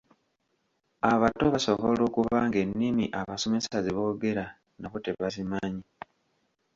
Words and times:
Abato 1.11 1.45
basobola 1.53 2.01
okuba 2.09 2.37
ng'ennimi 2.47 3.05
abasomesa 3.19 3.75
ze 3.81 3.91
boogera 3.95 4.45
nabo 4.79 4.97
tebazimanyi. 5.03 5.83